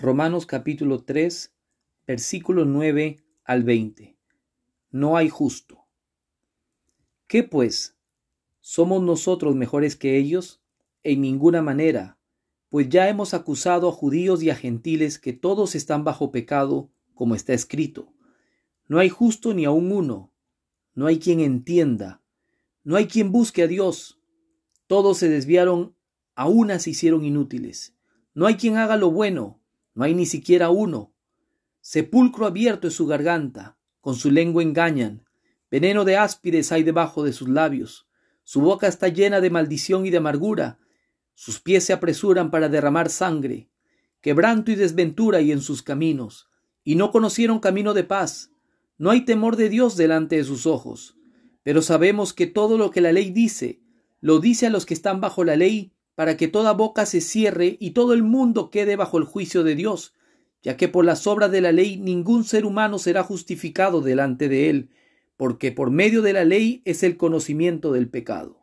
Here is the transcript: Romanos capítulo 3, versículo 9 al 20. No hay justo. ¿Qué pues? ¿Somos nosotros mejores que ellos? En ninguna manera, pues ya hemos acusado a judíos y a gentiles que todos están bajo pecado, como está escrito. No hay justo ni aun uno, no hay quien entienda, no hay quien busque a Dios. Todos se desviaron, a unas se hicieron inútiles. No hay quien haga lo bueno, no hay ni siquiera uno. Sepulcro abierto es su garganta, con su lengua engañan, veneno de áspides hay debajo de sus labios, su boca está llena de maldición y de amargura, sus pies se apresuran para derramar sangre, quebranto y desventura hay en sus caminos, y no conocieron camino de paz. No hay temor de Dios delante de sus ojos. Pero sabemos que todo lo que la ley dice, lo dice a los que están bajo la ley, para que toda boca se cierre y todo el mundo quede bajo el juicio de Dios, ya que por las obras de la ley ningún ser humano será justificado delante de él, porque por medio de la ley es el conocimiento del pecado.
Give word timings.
Romanos 0.00 0.46
capítulo 0.46 1.04
3, 1.04 1.54
versículo 2.06 2.64
9 2.64 3.22
al 3.44 3.64
20. 3.64 4.16
No 4.92 5.18
hay 5.18 5.28
justo. 5.28 5.84
¿Qué 7.26 7.42
pues? 7.42 7.98
¿Somos 8.60 9.02
nosotros 9.02 9.54
mejores 9.56 9.96
que 9.96 10.16
ellos? 10.16 10.62
En 11.02 11.20
ninguna 11.20 11.60
manera, 11.60 12.18
pues 12.70 12.88
ya 12.88 13.10
hemos 13.10 13.34
acusado 13.34 13.90
a 13.90 13.92
judíos 13.92 14.42
y 14.42 14.48
a 14.48 14.56
gentiles 14.56 15.18
que 15.18 15.34
todos 15.34 15.74
están 15.74 16.02
bajo 16.02 16.30
pecado, 16.30 16.90
como 17.12 17.34
está 17.34 17.52
escrito. 17.52 18.14
No 18.88 19.00
hay 19.00 19.10
justo 19.10 19.52
ni 19.52 19.66
aun 19.66 19.92
uno, 19.92 20.32
no 20.94 21.08
hay 21.08 21.18
quien 21.18 21.40
entienda, 21.40 22.22
no 22.84 22.96
hay 22.96 23.06
quien 23.06 23.32
busque 23.32 23.64
a 23.64 23.66
Dios. 23.66 24.18
Todos 24.86 25.18
se 25.18 25.28
desviaron, 25.28 25.94
a 26.34 26.48
unas 26.48 26.84
se 26.84 26.90
hicieron 26.90 27.22
inútiles. 27.22 27.94
No 28.32 28.46
hay 28.46 28.54
quien 28.54 28.78
haga 28.78 28.96
lo 28.96 29.10
bueno, 29.10 29.59
no 29.94 30.04
hay 30.04 30.14
ni 30.14 30.26
siquiera 30.26 30.70
uno. 30.70 31.14
Sepulcro 31.80 32.46
abierto 32.46 32.88
es 32.88 32.94
su 32.94 33.06
garganta, 33.06 33.78
con 34.00 34.14
su 34.14 34.30
lengua 34.30 34.62
engañan, 34.62 35.24
veneno 35.70 36.04
de 36.04 36.16
áspides 36.16 36.72
hay 36.72 36.82
debajo 36.82 37.22
de 37.24 37.32
sus 37.32 37.48
labios, 37.48 38.08
su 38.44 38.60
boca 38.60 38.88
está 38.88 39.08
llena 39.08 39.40
de 39.40 39.50
maldición 39.50 40.06
y 40.06 40.10
de 40.10 40.16
amargura, 40.16 40.78
sus 41.34 41.60
pies 41.60 41.84
se 41.84 41.92
apresuran 41.92 42.50
para 42.50 42.68
derramar 42.68 43.08
sangre, 43.08 43.70
quebranto 44.20 44.70
y 44.70 44.74
desventura 44.74 45.38
hay 45.38 45.52
en 45.52 45.60
sus 45.60 45.82
caminos, 45.82 46.50
y 46.84 46.96
no 46.96 47.10
conocieron 47.10 47.60
camino 47.60 47.94
de 47.94 48.04
paz. 48.04 48.50
No 48.98 49.10
hay 49.10 49.24
temor 49.24 49.56
de 49.56 49.68
Dios 49.68 49.96
delante 49.96 50.36
de 50.36 50.44
sus 50.44 50.66
ojos. 50.66 51.16
Pero 51.62 51.82
sabemos 51.82 52.32
que 52.32 52.46
todo 52.46 52.76
lo 52.78 52.90
que 52.90 53.00
la 53.00 53.12
ley 53.12 53.30
dice, 53.30 53.80
lo 54.20 54.40
dice 54.40 54.66
a 54.66 54.70
los 54.70 54.86
que 54.86 54.94
están 54.94 55.20
bajo 55.20 55.44
la 55.44 55.56
ley, 55.56 55.94
para 56.20 56.36
que 56.36 56.48
toda 56.48 56.74
boca 56.74 57.06
se 57.06 57.22
cierre 57.22 57.78
y 57.80 57.92
todo 57.92 58.12
el 58.12 58.22
mundo 58.22 58.68
quede 58.68 58.94
bajo 58.94 59.16
el 59.16 59.24
juicio 59.24 59.64
de 59.64 59.74
Dios, 59.74 60.12
ya 60.62 60.76
que 60.76 60.86
por 60.86 61.06
las 61.06 61.26
obras 61.26 61.50
de 61.50 61.62
la 61.62 61.72
ley 61.72 61.96
ningún 61.96 62.44
ser 62.44 62.66
humano 62.66 62.98
será 62.98 63.22
justificado 63.22 64.02
delante 64.02 64.50
de 64.50 64.68
él, 64.68 64.90
porque 65.38 65.72
por 65.72 65.90
medio 65.90 66.20
de 66.20 66.34
la 66.34 66.44
ley 66.44 66.82
es 66.84 67.04
el 67.04 67.16
conocimiento 67.16 67.90
del 67.92 68.10
pecado. 68.10 68.59